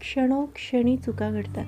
[0.00, 1.66] क्षणोक्षणी चुका घडतात.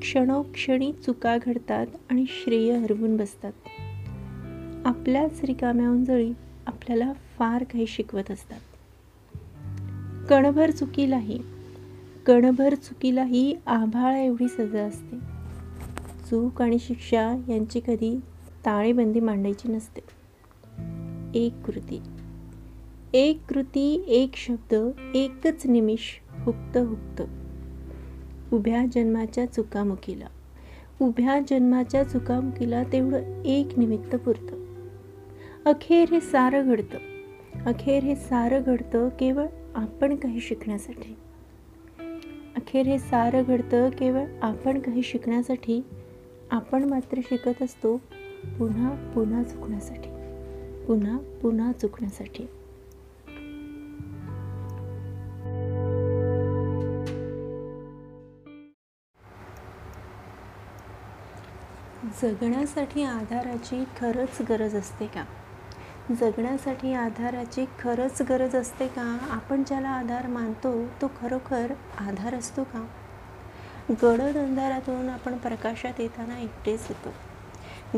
[0.00, 3.52] क्षणोक्षणी चुका घडतात आणि श्रेय हरवून बसतात.
[4.86, 6.32] आपल्याच रिकाम्या उंजळी
[6.66, 8.60] आपल्याला फार काही शिकवत असतात.
[10.28, 11.38] कणभर चुकीलाही
[12.26, 15.16] कणभर चुकीलाही आभाळ एवढी सजा असते.
[16.30, 18.20] चूक आणि शिक्षा यांची कधी
[18.66, 20.00] ताळेबंदी मांडायची नसते.
[21.34, 22.00] एक कृती.
[23.12, 26.00] एक कृती एक शब्द एकच निमिष
[26.40, 27.22] हुक्त हुक्त
[28.54, 30.26] उभ्या जन्माच्या चुकामुखीला
[31.00, 34.64] उभ्या जन्माच्या चुकामुखीला तेवढं एक निमित्त पुरतं.
[35.64, 36.98] अखेर हे सारं घडतं.
[37.66, 41.16] अखेर हे सारं घडतं केवळ आपण काही शिकण्यासाठी.
[42.56, 45.84] अखेर हे सारं घडतं केवळ आपण काही शिकण्यासाठी.
[46.50, 47.96] आपण मात्र शिकत असतो
[48.58, 50.08] पुन्हा पुन्हा चुकण्यासाठी.
[50.86, 52.46] पुन्हा पुन्हा चुकण्यासाठी.
[62.22, 65.24] जगण्यासाठी आधाराची खरंच गरज असते का?
[66.10, 69.18] जगण्यासाठी आधाराची खरंच गरज असते का?
[69.30, 70.72] आपण ज्याला आधार मानतो
[71.02, 72.86] तो खरोखर आधार असतो का?
[74.02, 77.12] गडद अंधारातून आपण प्रकाशात येताना एकटेच येतो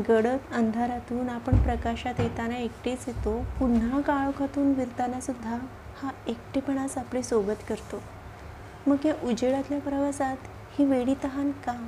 [0.09, 5.57] गडद अंधारातून आपण प्रकाशात येताना एकटेच येतो पुन्हा काळोखातून विरतानासुद्धा
[6.01, 8.01] हा एकटेपणाच आपली सोबत करतो.
[8.87, 10.37] मग या उजेडातल्या प्रवासात
[10.79, 11.87] ही वेडी तहान का?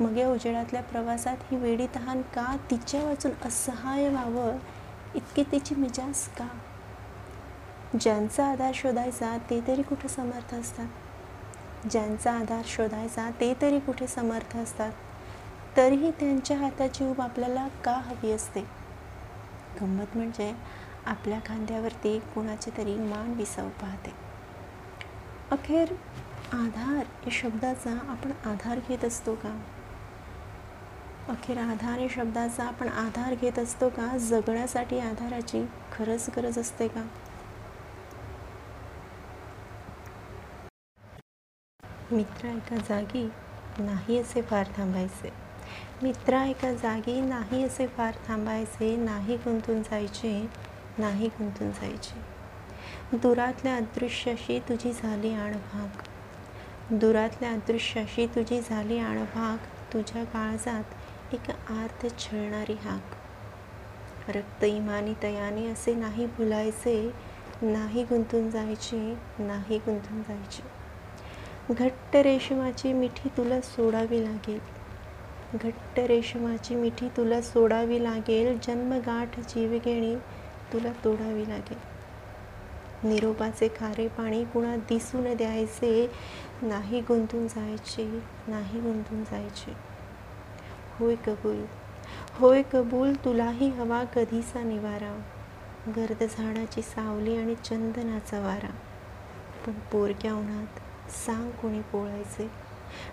[0.00, 2.56] मग या उजेडातल्या प्रवासात ही वेडी तहान का?
[2.70, 4.56] तिच्या वाचून असहाय व्हावं
[5.14, 6.48] इतके तिची मिजाज का?
[8.00, 10.86] ज्यांचा आधार शोधायचा ते तरी कुठे समर्थ असतात?
[11.90, 14.92] ज्यांचा आधार शोधायचा ते तरी कुठे समर्थ असतात?
[15.76, 18.60] तरीही त्यांच्या हाताची ऊब आपल्याला का हवी असते?
[19.80, 20.54] गंमत म्हणजे
[21.06, 24.12] आपल्या खांद्यावरती कुणाची तरी मान विसाव पाहते.
[25.50, 25.92] अखेर
[26.52, 29.60] आधार या शब्दाचा आपण आधार घेत असतो का?
[31.28, 34.16] अखेर आधार या शब्दाचा आपण आधार घेत असतो का?
[34.20, 37.02] जगण्यासाठी आधाराची खरंच गरज असते का?
[42.12, 43.24] मित्र एका जागी
[43.78, 45.30] नाही असे फार थांबायचे.
[46.02, 48.94] मित्रा एका जागी नाही असे फार थांबायचे.
[48.96, 50.32] नाही गुंतून जायचे
[50.98, 53.16] नाही गुंतून जायचे.
[53.16, 56.02] दुरातल्या अदृश्याशी तुझी झाली आणभाग
[56.94, 60.94] दुरातल्या अदृश्याशी तुझी झाली आणभाग तुझ्या काळजात
[61.34, 63.14] एक आर्त छळणारी हाक.
[64.28, 67.10] रक्त इमानी तयाने असे नाही भुलायचे
[67.62, 68.98] नाही गुंतून जायचे
[69.38, 70.62] नाही गुंतून जायचे.
[71.74, 74.58] घट्ट रेशमाची मिठी तुला सोडावी लागेल.
[75.54, 78.58] घट्ट रेशमाची मिठी तुला सोडावी लागेल.
[78.66, 80.14] जन्मगाठ जीवघेणी
[80.72, 81.78] तुला तोडावी लागेल.
[83.04, 86.10] निरोपाचे खारे पाणी कुणा दिसून द्यायचे
[86.62, 89.93] नाही गुंतून जायचे नाही गुंतून जायचे.
[91.00, 91.64] होय कबूल.
[92.40, 95.12] होय कबूल तुलाही हवा कधीचा निवारा.
[95.96, 98.70] गर्द झाडाची सावली आणि चंदनाचा वारा.
[99.66, 102.50] पण पोरक्या उन्हात सांग कोणी पोळायचे?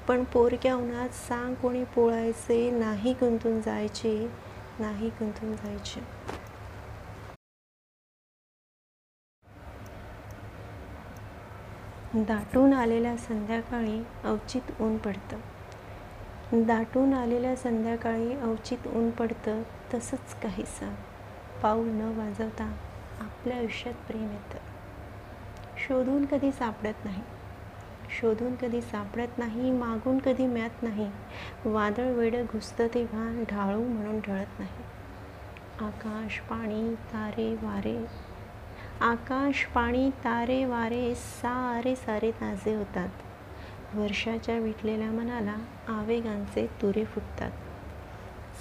[0.07, 2.71] पण पोरक्या उन्हात सांग कोणी पोळायचे?
[2.71, 4.29] नाही गुंतून जायचे
[4.79, 6.01] नाही गुंतून जायचे.
[12.15, 15.37] दाटून आलेल्या संध्याकाळी अवचित ऊन पडतं.
[16.53, 19.61] दाटून आलेल्या संध्याकाळी अवचित ऊन पडतं
[19.93, 20.93] तसंच काहीसं.
[21.63, 22.75] पाऊल न वाजवता
[23.21, 24.57] आपल्या आयुष्यात प्रेम येतं.
[25.77, 27.21] शोधून कधी सापडत नाही.
[28.09, 31.11] शोधून कधी सापडत नाही मागून कधी म्यात नाही.
[31.65, 34.83] वादळ वेडं घुसतं तेव्हा ढाळू म्हणून ढळत नाही.
[35.85, 38.05] आकाश पाणी तारे वारे.
[39.01, 43.09] आकाश पाणी तारे वारे सारे सारे ताजे होतात.
[43.93, 45.55] वर्षाच्या विटलेल्या मनाला
[45.87, 47.51] आवेगांचे तुरे फुटतात.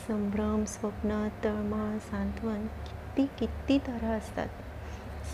[0.08, 4.48] संभ्रम स्वप्न तळमळ सांत्वन किती किती तऱ्हा असतात.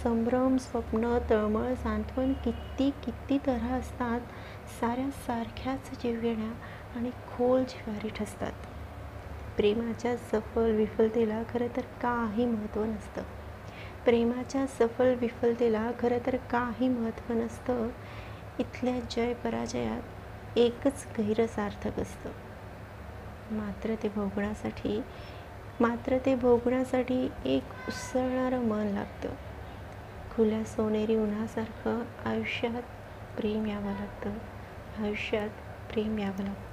[0.05, 4.21] संभ्रम स्वप्न तळमळ सांत्वन किती किती तऱ्हा असतात
[4.81, 6.53] साऱ्या सारख्याच जीवघेण्या
[6.99, 8.53] आणि खोल जिवारी ठसतात.
[9.57, 13.23] प्रेमाच्या सफल विफलतेला खरं तर काही महत्त्व नसतं.
[14.05, 17.89] प्रेमाच्या सफल विफलतेला खरं तर काही महत्त्व नसतं.
[18.59, 20.03] इथल्या जय पराजयात
[20.59, 22.31] एकच गैर सार्थक असतं.
[23.51, 25.03] मात्र ते भोगण्यासाठी
[25.81, 29.29] मात्र ते भोगण्यासाठी एक उसळणारं मन लागतं.
[30.35, 32.83] खुल्या सोनेरी उन्हासारखं आयुष्यात
[33.37, 34.31] प्रेम यावं लागतं.
[35.03, 35.49] आयुष्यात
[35.93, 36.66] प्रेम यावं लागतं.